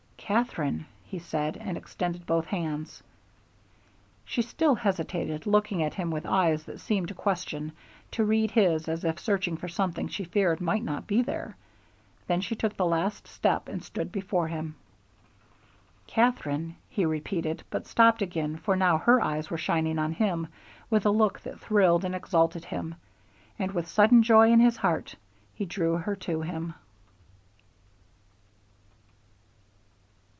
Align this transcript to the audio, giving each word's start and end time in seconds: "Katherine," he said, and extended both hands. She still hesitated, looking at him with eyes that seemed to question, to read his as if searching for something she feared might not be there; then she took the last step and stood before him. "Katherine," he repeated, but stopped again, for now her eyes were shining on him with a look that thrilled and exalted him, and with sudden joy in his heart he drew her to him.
"Katherine," 0.33 0.85
he 1.03 1.19
said, 1.19 1.57
and 1.57 1.75
extended 1.75 2.25
both 2.25 2.45
hands. 2.45 3.03
She 4.23 4.41
still 4.41 4.75
hesitated, 4.75 5.45
looking 5.45 5.83
at 5.83 5.95
him 5.95 6.09
with 6.09 6.25
eyes 6.25 6.63
that 6.63 6.79
seemed 6.79 7.09
to 7.09 7.13
question, 7.13 7.73
to 8.11 8.23
read 8.23 8.51
his 8.51 8.87
as 8.87 9.03
if 9.03 9.19
searching 9.19 9.57
for 9.57 9.67
something 9.67 10.07
she 10.07 10.23
feared 10.23 10.61
might 10.61 10.85
not 10.85 11.05
be 11.05 11.21
there; 11.21 11.57
then 12.27 12.39
she 12.39 12.55
took 12.55 12.77
the 12.77 12.85
last 12.85 13.27
step 13.27 13.67
and 13.67 13.83
stood 13.83 14.09
before 14.09 14.47
him. 14.47 14.75
"Katherine," 16.07 16.77
he 16.89 17.05
repeated, 17.05 17.63
but 17.69 17.85
stopped 17.85 18.21
again, 18.21 18.55
for 18.55 18.77
now 18.77 18.99
her 18.99 19.19
eyes 19.21 19.49
were 19.49 19.57
shining 19.57 19.99
on 19.99 20.13
him 20.13 20.47
with 20.89 21.05
a 21.05 21.11
look 21.11 21.41
that 21.41 21.59
thrilled 21.59 22.05
and 22.05 22.15
exalted 22.15 22.63
him, 22.63 22.95
and 23.59 23.73
with 23.73 23.85
sudden 23.85 24.23
joy 24.23 24.49
in 24.49 24.61
his 24.61 24.77
heart 24.77 25.15
he 25.55 25.65
drew 25.65 25.97
her 25.97 26.15
to 26.15 26.39
him. 26.39 26.73